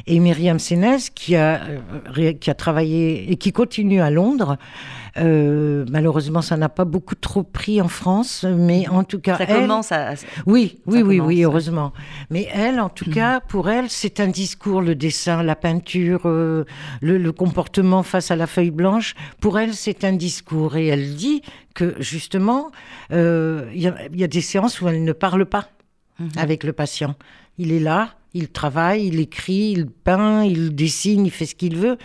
[0.07, 1.61] Et Myriam Sénez, qui a,
[2.17, 4.57] euh, qui a travaillé et qui continue à Londres,
[5.19, 9.45] euh, malheureusement, ça n'a pas beaucoup trop pris en France, mais en tout cas, Ça
[9.49, 10.15] elle- commence à.
[10.47, 11.93] oui, oui, oui, commence, oui, heureusement.
[12.31, 16.65] Mais elle, en tout cas, pour elle, c'est un discours, le dessin, la peinture, euh,
[17.01, 19.15] le, le comportement face à la feuille blanche.
[19.41, 20.77] Pour elle, c'est un discours.
[20.77, 21.43] Et elle dit
[21.75, 22.71] que, justement,
[23.13, 25.69] euh, il y, a- il y a des séances où elle ne parle pas
[26.37, 27.15] avec le patient.
[27.59, 31.77] Il est là, il travaille, il écrit, il peint, il dessine, il fait ce qu'il
[31.77, 31.97] veut.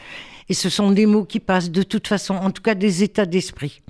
[0.51, 3.25] Et ce sont des mots qui passent de toute façon, en tout cas des états
[3.25, 3.81] d'esprit.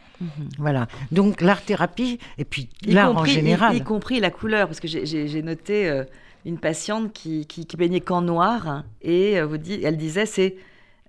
[0.60, 0.88] Voilà.
[1.12, 3.76] Donc l'art-thérapie, et puis l'art en y- général.
[3.76, 6.04] Y, compris la couleur, parce que j'ai- noté euh,
[6.46, 10.28] une patiente qui, qui, qui peignait qu'en noir, hein, et euh, vous dit, elle disait
[10.28, 10.56] c'est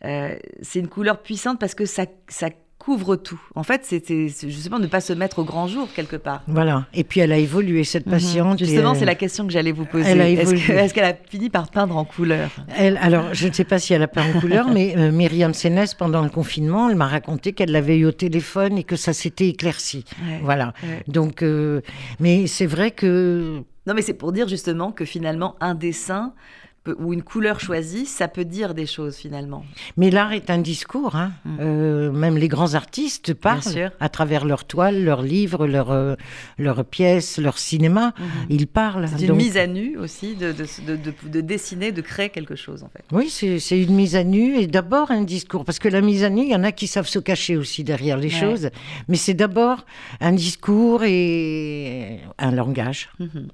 [0.06, 2.48] euh, c'est une couleur puissante parce que ça, ça
[2.82, 3.40] couvre tout.
[3.54, 6.42] En fait, c'était c'est justement ne pas se mettre au grand jour quelque part.
[6.48, 6.86] Voilà.
[6.94, 8.60] Et puis elle a évolué, cette patiente.
[8.60, 8.68] et Mhm.
[8.70, 10.10] Justement, elle- c'est la question que j'allais vous poser.
[10.10, 10.60] elle a Est-ce évolué.
[10.66, 12.50] que- est-ce qu'elle a fini par peindre en couleur?
[12.76, 15.54] Elle- alors, je ne sais pas si elle a peint en couleur, mais euh, Myriam
[15.54, 19.12] Sénès, pendant le confinement, elle m'a raconté qu'elle l'avait eu au téléphone et que ça
[19.12, 20.04] s'était éclairci.
[20.26, 20.72] Ouais, Voilà.
[20.82, 21.04] ouais.
[21.06, 21.82] Donc, euh,
[22.18, 26.34] mais c'est vrai que Non, mais c'est pour dire justement que finalement, un dessin
[26.98, 29.64] ou une couleur choisie, ça peut dire des choses finalement.
[29.96, 31.14] Mais l'art est un discours.
[31.14, 31.32] Hein.
[31.44, 31.56] Mm.
[31.60, 36.16] Euh, même les grands artistes parlent à travers leurs toiles, leurs livres, leurs, euh,
[36.58, 38.14] leurs pièces, leur cinéma.
[38.50, 39.06] Ils parlent.
[39.08, 42.30] C'est une Donc, mise à nu aussi de, de, de, de- de dessiner, de créer
[42.30, 43.04] quelque chose en fait.
[43.12, 45.64] Oui, c'est une mise à nu et d'abord un discours.
[45.64, 47.84] Parce que la mise à nu, il y en a qui savent se cacher aussi
[47.84, 48.40] derrière les Ouais.
[48.40, 48.70] choses.
[49.08, 49.84] Mais c'est d'abord
[50.20, 53.10] un discours et un langage.
[53.20, 53.48] Mhm.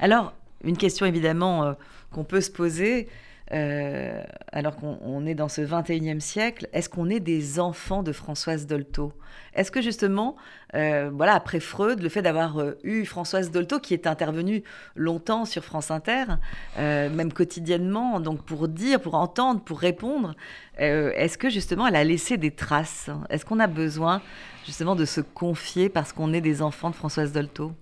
[0.00, 0.32] Alors,
[0.64, 1.72] une question évidemment euh,
[2.10, 3.08] qu'on peut se poser,
[3.52, 4.22] euh,
[4.52, 8.66] alors qu'on on est dans ce 21e siècle, est-ce qu'on est des enfants de Françoise
[8.66, 9.12] Dolto?
[9.54, 10.36] Est-ce que justement,
[10.74, 14.62] euh, voilà, après Freud, le fait d'avoir eu Françoise Dolto, qui est intervenue
[14.94, 16.24] longtemps sur France Inter,
[16.78, 20.34] même quotidiennement, donc pour dire, pour entendre, pour répondre,
[20.78, 23.10] est-ce que justement elle a laissé des traces?
[23.28, 24.22] Est-ce qu'on a besoin
[24.64, 27.72] justement de se confier parce qu'on est des enfants de Françoise Dolto?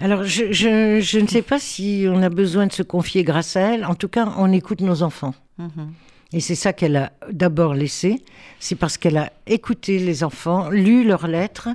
[0.00, 3.56] Alors, je, je- je ne sais pas si on a besoin de se confier grâce
[3.56, 3.84] à elle.
[3.84, 5.34] En tout cas, on écoute nos enfants.
[5.58, 5.92] Mhm.
[6.32, 8.16] Et c'est ça qu'elle a d'abord laissé.
[8.58, 11.68] C'est parce qu'elle a écouté les enfants, lu leurs lettres,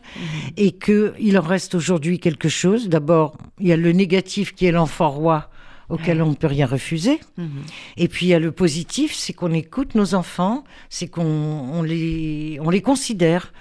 [0.58, 2.90] et qu'il en reste aujourd'hui quelque chose.
[2.90, 5.50] D'abord, il y a le négatif qui est l'enfant roi,
[5.88, 7.20] auquel on ne peut rien refuser.
[7.38, 7.50] Mhm.
[7.98, 11.82] Et puis il y a le positif, c'est qu'on écoute nos enfants, c'est qu'on on
[11.82, 13.54] les, on les considère.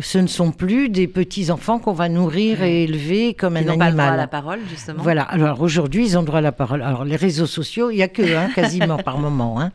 [0.00, 3.78] Ce ne sont plus des petits enfants qu'on va nourrir et élever comme un n'ont
[3.78, 4.16] pas le droit à animal.
[4.18, 5.02] la parole, justement.
[5.02, 6.82] Voilà, alors aujourd'hui, ils ont droit à la parole.
[6.82, 9.58] Alors, les réseaux sociaux, il n'y a que, hein, quasiment par moment.
[9.60, 9.72] hein.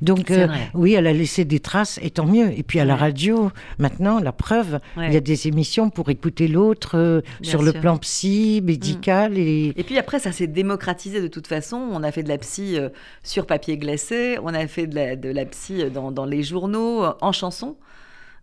[0.00, 2.56] Donc, euh, oui, elle a laissé des traces, et tant mieux.
[2.56, 5.08] Et puis, à la radio, maintenant, la preuve, Ouais.
[5.08, 7.78] il y a des émissions pour écouter l'autre euh, sur le sûr.
[7.78, 7.82] Mm.
[7.82, 9.36] plan psy, médical.
[9.36, 9.72] Et...
[9.76, 11.76] Et puis après, ça s'est démocratisé de toute façon.
[11.90, 12.90] On a fait de la psy euh,
[13.24, 17.04] sur papier glacé, on a fait de la, de la psy dans, dans les journaux,
[17.20, 17.76] en chanson.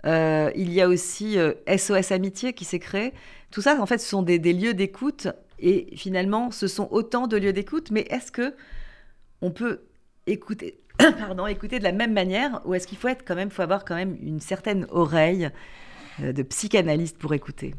[0.06, 3.14] Euh, il y a aussi euh, SOS Amitié qui s'est créé.
[3.52, 5.28] Tout ça, en fait, ce sont des, des lieux d'écoute.
[5.60, 7.92] Et finalement, ce sont autant de lieux d'écoute.
[7.92, 8.54] Mais est-ce que
[9.42, 9.82] on peut
[10.28, 13.62] écouter, pardon, écouter de la même manière Ou est-ce qu'il faut être quand même, faut
[13.62, 15.50] avoir quand même une certaine oreille
[16.24, 17.76] euh, de psychanalyste pour écouter?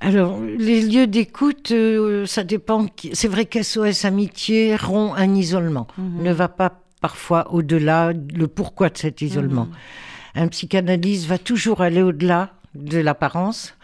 [0.00, 2.86] Alors, les lieux d'écoute, euh, ça dépend.
[3.12, 6.22] C'est vrai qu'SOS Amitié rompt un isolement, Mhm.
[6.22, 9.66] ne va pas parfois au-delà le pourquoi de cet isolement.
[9.66, 9.72] Mhm.
[10.34, 13.74] Un psychanalyste va toujours aller au-delà de l'apparence.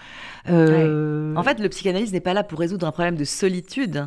[0.49, 4.07] Euh, En fait, le psychanalyste n'est pas là pour résoudre un problème de solitude.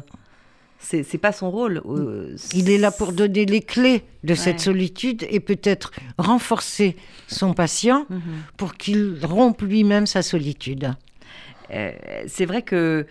[0.81, 1.81] C'est c'est pas son rôle.
[1.85, 6.95] Euh, Il est là pour donner les clés de cette solitude et peut-être renforcer
[7.27, 8.19] son patient Mhm.
[8.55, 10.93] pour qu'il rompe lui-même sa solitude.
[11.71, 11.91] Euh,
[12.27, 13.05] c'est vrai que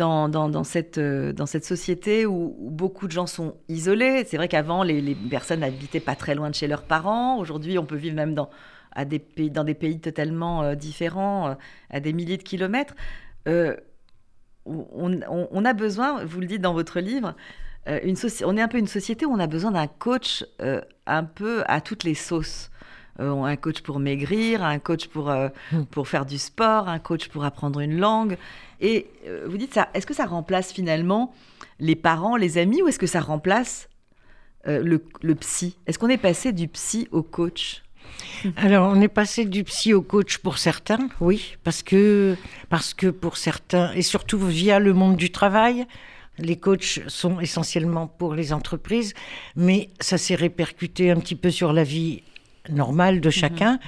[0.00, 5.60] euh, dans cette société où, beaucoup de gens sont isolés, c'est vrai qu'avant, les, personnes
[5.60, 7.38] n'habitaient pas très loin de chez leurs parents.
[7.38, 8.50] Aujourd'hui, on peut vivre même dans,
[8.92, 11.54] à des pays, dans des pays totalement euh, différents, euh,
[11.90, 12.94] à des milliers de kilomètres.
[14.66, 17.34] On, a besoin, vous le dites dans votre livre,
[17.86, 20.42] on est un peu une société où on a besoin d'un coach
[21.06, 22.70] un peu à toutes les sauces.
[23.20, 25.82] Euh, un coach pour maigrir, un coach pour, euh, Mm.
[25.84, 28.36] pour faire du sport, un coach pour apprendre une langue.
[28.80, 31.32] Et euh, vous dites ça, est-ce que ça remplace finalement
[31.78, 33.88] les parents, les amis, ou est-ce que ça remplace
[34.66, 35.76] le, le psy?
[35.86, 37.82] Est-ce qu'on est passé du psy au coach?
[38.56, 42.36] Alors, on est passé du psy au coach pour certains, oui, parce que,
[42.68, 45.86] parce que pour certains, et surtout via le monde du travail,
[46.38, 49.14] les coachs sont essentiellement pour les entreprises,
[49.54, 52.22] mais ça s'est répercuté un petit peu sur la vie
[52.68, 53.78] normale de chacun.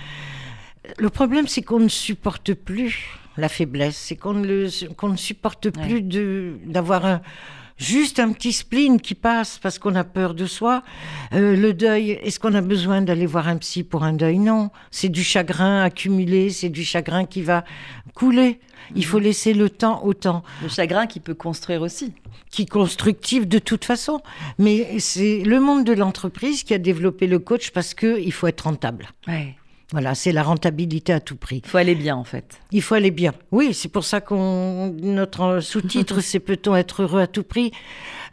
[0.99, 4.69] Le problème, c'est qu'on ne supporte plus la faiblesse, c'est qu'on ne,
[5.17, 7.21] supporte plus d'avoir un,
[7.77, 10.83] juste un petit spleen qui passe parce qu'on a peur de soi.
[11.35, 14.39] Euh, le deuil, est-ce qu'on a besoin d'aller voir un psy pour un deuil?
[14.39, 17.65] Non, c'est du chagrin accumulé, c'est du chagrin qui va
[18.15, 18.61] couler.
[18.95, 22.13] Il faut laisser le temps au temps, Le chagrin qui peut construire aussi.
[22.51, 24.21] qui est constructif de toute façon.
[24.59, 28.47] Mais c'est le monde de l'entreprise qui a développé le coach parce que il faut
[28.47, 29.09] être rentable.
[29.27, 29.57] Ouais.
[29.93, 31.63] Voilà, c'est la rentabilité à tout prix.
[31.65, 32.61] Il faut aller bien en fait.
[32.73, 33.33] Il faut aller bien.
[33.53, 37.71] Oui, c'est pour ça qu'on notre sous-titre c'est peut-on être heureux à tout prix?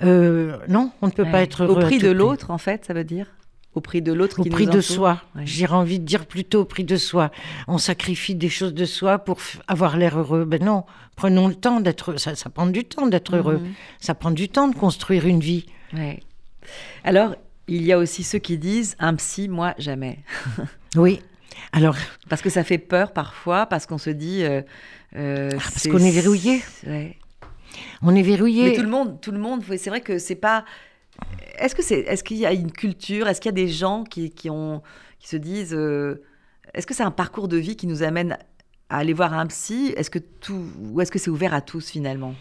[0.02, 2.58] Euh, Non, on ne peut pas être heureux Au prix à tout de l'autre, en
[2.58, 3.28] fait, ça veut dire?
[3.76, 5.22] Au prix de l'autre Au qui prix nous de soi.
[5.36, 5.44] Ouais.
[5.46, 7.32] J'ai envie de dire plutôt au prix de soi.
[7.68, 9.38] On sacrifie des choses de soi pour
[9.68, 10.46] avoir l'air heureux.
[10.46, 10.84] Ben non,
[11.16, 12.20] prenons le temps d'être.
[12.20, 13.58] Ça, ça prend du temps d'être heureux.
[13.58, 13.74] Mhm.
[14.00, 15.66] Ça prend du temps de construire une vie.
[15.94, 16.20] Ouais.
[17.04, 17.36] Alors,
[17.68, 20.20] il y a aussi ceux qui disent un psy, moi jamais.
[20.96, 21.20] Oui.
[21.72, 21.96] Alors,
[22.30, 24.44] Parce que ça fait peur parfois, parce qu'on se dit.
[24.44, 24.62] euh,
[25.16, 26.62] euh, Ah, parce qu'on est verrouillé.
[26.88, 27.18] Ouais.
[28.02, 28.70] on est verrouillé.
[28.70, 29.64] Mais tout le monde, tout le monde.
[29.78, 30.66] C'est vrai que c'est pas.
[31.60, 34.04] Est-ce que c'est, est-ce qu'il y a une culture Est-ce qu'il y a des gens
[34.04, 34.82] qui, qui ont,
[35.20, 36.24] qui se disent euh,
[36.74, 38.38] Est-ce que c'est un parcours de vie qui nous amène
[38.90, 39.94] à aller voir un psy?
[39.96, 42.34] Est-ce que tout, ou est-ce que c'est ouvert à tous finalement?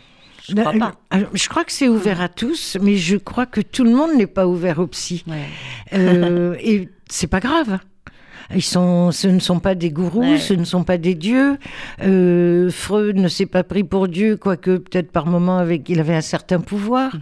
[0.49, 0.93] Je crois pas.
[1.35, 4.27] je crois que c'est ouvert à tous, mais je crois que tout le monde n'est
[4.27, 5.25] pas ouvert au psy.
[5.93, 7.79] Euh, et c'est pas grave.
[8.55, 11.59] Ils sont, ce ne sont pas des gourous, ce ne sont pas des dieux.
[12.03, 16.15] Euh, Freud ne s'est pas pris pour Dieu, quoique peut-être par moment avec, il avait
[16.15, 17.15] un certain pouvoir.
[17.15, 17.21] Mhm.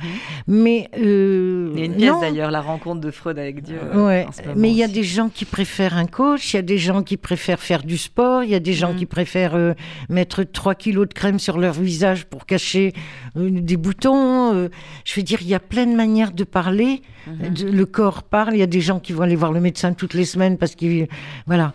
[0.48, 3.78] Mais euh, il y a une pièce d'ailleurs, la rencontre de Freud avec Dieu.
[3.94, 4.26] Euh, ouais.
[4.56, 7.02] Mais il y a des gens qui préfèrent un coach, il y a des gens
[7.02, 8.98] qui préfèrent faire du sport, il y a des gens mhm.
[8.98, 9.74] qui préfèrent euh,
[10.08, 12.92] mettre 3 kilos de crème sur leur visage pour cacher
[13.36, 14.68] des boutons.
[15.04, 17.02] je veux dire, il y a plein de manières de parler.
[17.26, 17.70] Mhm.
[17.70, 18.54] le corps parle.
[18.54, 20.74] Il y a des gens qui vont aller voir le médecin toutes les semaines parce
[20.74, 21.06] qu'ils
[21.46, 21.74] voilà.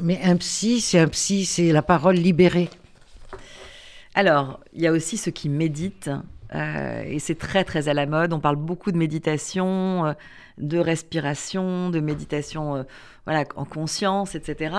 [0.00, 2.70] Mais un psy, c'est un psy, c'est la parole libérée.
[4.14, 6.10] Alors, il y a aussi ceux qui méditent,
[6.54, 8.32] euh, et c'est très très à la mode.
[8.32, 10.12] On parle beaucoup de méditation, euh,
[10.58, 12.82] de respiration, de méditation euh,
[13.24, 14.76] voilà, en conscience, etc.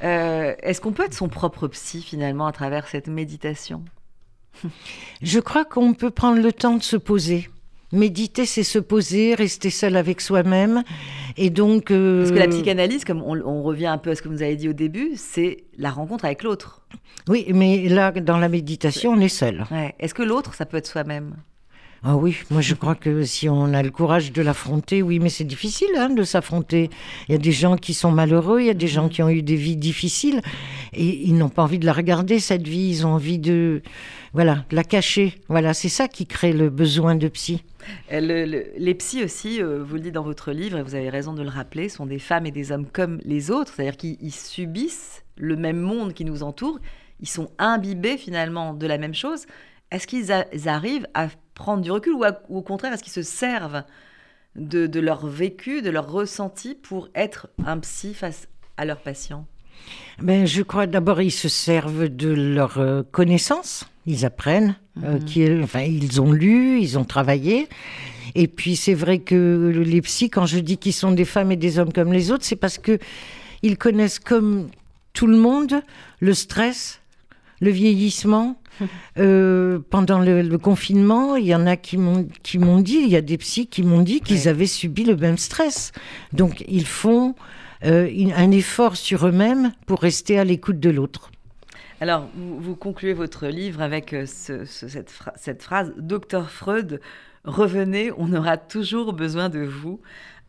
[0.00, 3.84] Est-ce qu'on peut être son propre psy finalement à travers cette méditation?
[5.22, 7.48] Je crois qu'on peut prendre le temps de se poser.
[7.92, 10.82] Méditer, c'est se poser, rester seul avec soi-même.
[11.36, 11.90] Et donc.
[11.90, 14.56] Euh, Parce que la psychanalyse, comme on, revient un peu à ce que vous avez
[14.56, 16.82] dit au début, c'est la rencontre avec l'autre.
[17.28, 19.64] Oui, mais là, dans la méditation, on est seul.
[19.98, 21.36] Est-ce que l'autre, ça peut être soi-même?
[22.04, 25.28] Ah oui, moi je crois que si on a le courage de l'affronter, oui, mais
[25.28, 26.90] c'est difficile hein, de s'affronter.
[27.28, 29.28] Il y a des gens qui sont malheureux, il y a des gens qui ont
[29.28, 30.40] eu des vies difficiles
[30.92, 33.82] et ils n'ont pas envie de la regarder cette vie, ils ont envie de
[34.32, 35.40] voilà, de la cacher.
[35.48, 37.64] Voilà, c'est ça qui crée le besoin de psy.
[38.12, 38.20] Euh,
[38.76, 41.42] les psys aussi, euh, vous le dites dans votre livre et vous avez raison de
[41.42, 45.56] le rappeler, sont des femmes et des hommes comme les autres, c'est-à-dire qu'ils subissent le
[45.56, 46.78] même monde qui nous entoure,
[47.20, 49.46] ils sont imbibés finalement de la même chose.
[49.90, 50.32] Est-ce qu'ils
[50.68, 53.82] arrivent à prendre du recul ou, au contraire, est-ce qu'ils se servent
[54.56, 59.46] de, leur vécu, de leur ressenti pour être un psy face à leurs patients?
[60.20, 65.24] Ben, Je crois d'abord ils se servent de leur euh, connaissance, ils apprennent, euh, mhm.
[65.24, 67.68] qui, enfin, ils ont lu, ils ont travaillé.
[68.34, 71.56] Et puis c'est vrai que les psys, quand je dis qu'ils sont des femmes et
[71.56, 72.98] des hommes comme les autres, c'est parce que
[73.62, 74.68] ils connaissent comme
[75.12, 75.82] tout le monde
[76.20, 77.00] le stress,
[77.60, 78.58] le vieillissement,
[79.18, 83.16] euh, pendant le, confinement, il y en a qui m'ont qui m'ont dit, il y
[83.16, 85.92] a des psys qui m'ont dit qu'ils avaient subi le même stress.
[86.32, 87.34] Donc ils font
[87.84, 91.30] euh, un effort sur eux-mêmes pour rester à l'écoute de l'autre.
[92.02, 97.00] Alors, vous, concluez votre livre avec euh, cette, phrase Docteur Freud,
[97.44, 100.00] revenez, on aura toujours besoin de vous.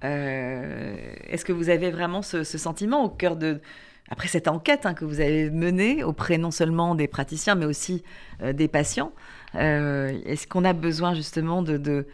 [0.02, 3.62] Est-ce que vous avez vraiment ce sentiment au cœur de,
[4.10, 8.04] après cette enquête hein, que vous avez menée auprès non seulement des praticiens, mais aussi
[8.42, 9.14] euh, des patients,
[9.56, 12.06] euh, est-ce qu'on a besoin justement de,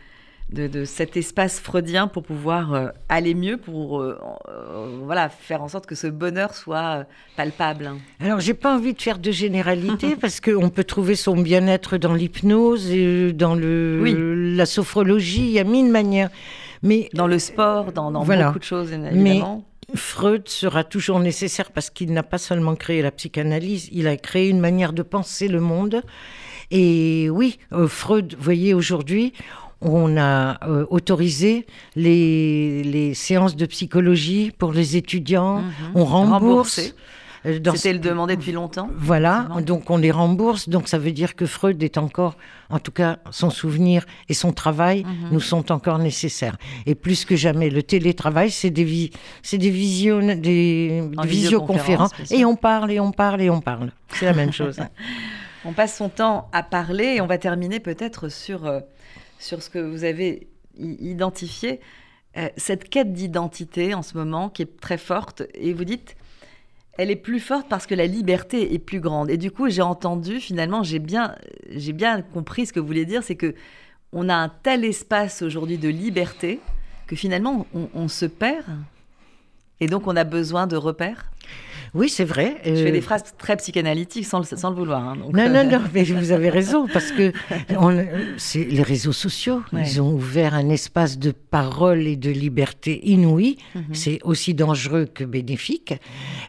[0.85, 4.03] cet espace freudien pour pouvoir euh, aller mieux, pour
[5.03, 9.19] voilà, faire en sorte que ce bonheur soit palpable Alors, j'ai pas envie de faire
[9.19, 15.41] de généralité parce qu'on peut trouver son bien-être dans l'hypnose et dans le, la sophrologie,
[15.41, 16.29] il y a mille manières.
[16.81, 19.65] Mais, dans le sport, dans, beaucoup de choses, évidemment.
[19.95, 24.49] Freud sera toujours nécessaire parce qu'il n'a pas seulement créé la psychanalyse, il a créé
[24.49, 26.03] une manière de penser le monde.
[26.71, 29.33] Et oui, euh, Freud, vous voyez, aujourd'hui,
[29.81, 31.65] on a euh, autorisé
[31.95, 35.71] les, séances de psychologie pour les étudiants, mhm.
[35.95, 36.93] on rembourse.
[37.45, 38.89] Euh, C'était le demander depuis longtemps.
[38.97, 40.67] Voilà, donc on les rembourse.
[40.67, 42.35] Donc ça veut dire que Freud est encore,
[42.69, 45.29] en tout cas, son souvenir et son travail mhm.
[45.31, 46.57] nous sont encore nécessaires.
[46.85, 52.11] Et plus que jamais, le télétravail, c'est des, des, visioconférences.
[52.29, 53.91] Et on parle, et on parle, et on parle.
[54.09, 54.77] C'est la même chose.
[55.63, 58.81] on passe son temps à parler et on va terminer peut-être sur, euh,
[59.39, 60.47] sur ce que vous avez
[60.77, 61.79] identifié.
[62.37, 65.43] Euh, cette quête d'identité en ce moment qui est très forte.
[65.55, 66.15] Et vous dites,
[66.97, 69.31] elle est plus forte parce que la liberté est plus grande.
[69.31, 71.35] Et du coup, j'ai entendu, finalement, j'ai bien,
[71.71, 73.55] j'ai bien compris ce que vous voulez dire, c'est que
[74.11, 76.59] on a un tel espace aujourd'hui de liberté
[77.07, 78.65] que finalement, on se perd.
[79.79, 81.28] Et donc, on a besoin de repères.
[81.93, 82.57] Oui, c'est vrai.
[82.63, 85.03] Je fais des phrases très psychanalytiques sans le, sans le vouloir.
[85.03, 87.31] Hein, non, non, euh, non, mais vous avez raison, parce que
[88.37, 89.63] c'est les réseaux sociaux.
[89.73, 93.57] Ils ont ouvert un espace de parole et de liberté inouï.
[93.75, 93.83] Mhm.
[93.93, 95.93] C'est aussi dangereux que bénéfique.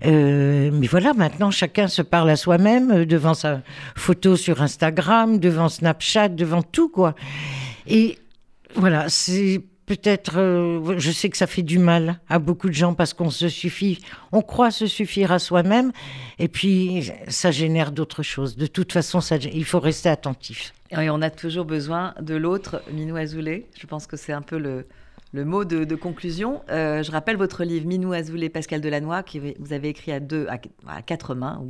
[0.04, 3.62] Euh, mais voilà, maintenant, chacun se parle à soi-même euh, devant sa
[3.96, 7.14] photo sur Instagram, devant Snapchat, devant tout, quoi.
[7.86, 8.18] Et
[8.74, 12.94] voilà, c'est peut-être, euh, je sais que ça fait du mal à beaucoup de gens
[12.94, 13.98] parce qu'on se suffit,
[14.30, 15.90] on croit se suffire à soi-même,
[16.38, 18.56] et puis ça génère d'autres choses.
[18.56, 20.72] De toute façon, il faut rester attentif.
[20.92, 23.66] Et on a toujours besoin de l'autre, Minou Azoulay.
[23.76, 26.62] Je pense que c'est un peu le, mot de, conclusion.
[26.70, 30.46] Euh, je rappelle votre livre Minou Azoulay, Pascal Delannoy, que vous avez écrit à deux,
[30.86, 31.60] à, quatre mains,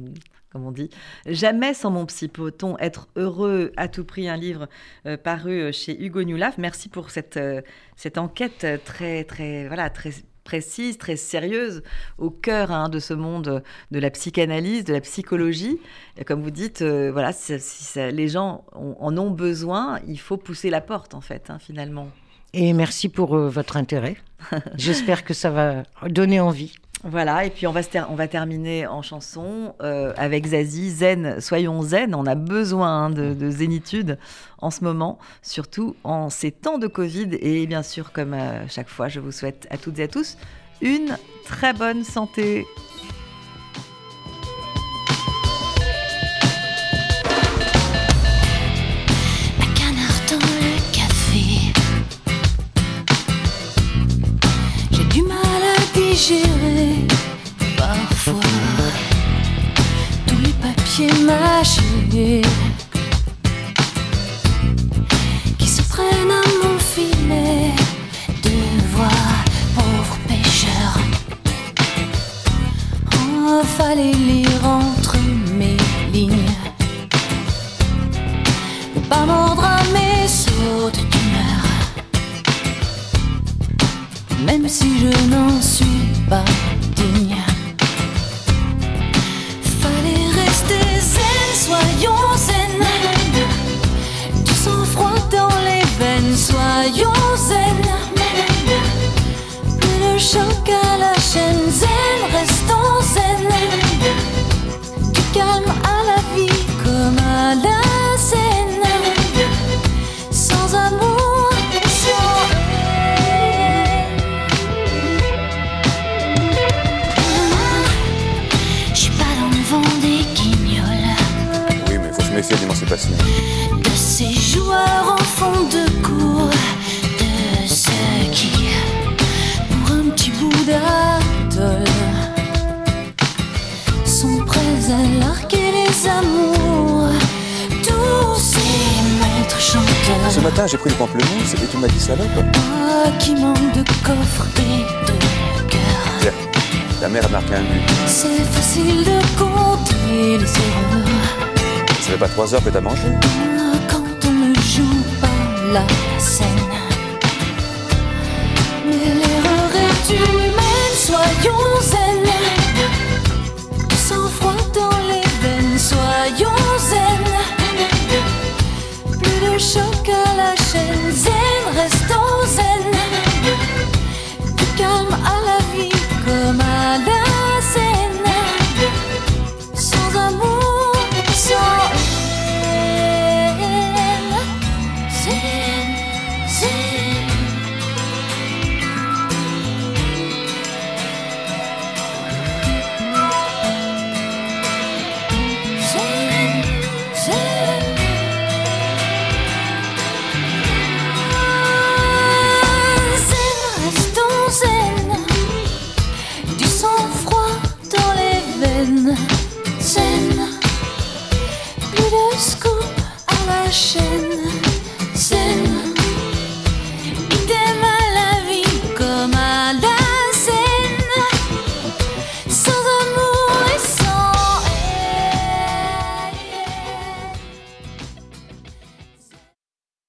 [0.50, 0.90] comme on dit.
[1.26, 4.28] Jamais sans mon psy peut-on être heureux à tout prix.
[4.28, 4.68] Un livre
[5.06, 6.58] euh, paru chez Hugo Newlaf.
[6.58, 7.62] Merci pour cette, euh,
[7.96, 10.10] cette enquête très, très, voilà, très
[10.44, 11.82] précise, très sérieuse,
[12.18, 15.78] au cœur hein, de ce monde de la psychanalyse, de la psychologie.
[16.16, 17.54] Et comme vous dites, voilà, si,
[17.96, 22.08] les gens en ont besoin, il faut pousser la porte, en fait, hein, finalement.
[22.52, 24.16] Et merci pour euh, votre intérêt.
[24.76, 26.72] J'espère que ça va donner envie.
[27.02, 32.26] Voilà, et puis on va, terminer en chanson euh, avec Zazie, Zen, soyons zen, on
[32.26, 34.18] a besoin hein, de, zénitude
[34.58, 38.90] en ce moment, surtout en ces temps de Covid, et bien sûr, comme euh, chaque
[38.90, 40.36] fois, je vous souhaite à toutes et à tous
[40.82, 42.66] une très bonne santé.
[61.62, 62.42] Qui
[65.66, 67.74] se prennent à mon filet
[68.42, 68.50] de
[68.94, 69.08] voix,
[69.74, 70.98] pauvre pêcheur.
[73.12, 75.18] Oh, fallait lire entre
[75.58, 75.76] mes
[76.14, 76.56] lignes,
[78.96, 81.64] ne pas mordre à mes sauts d'humeur,
[84.46, 85.99] même si je n'en suis